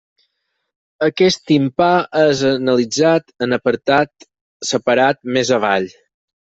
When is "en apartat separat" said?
3.49-5.25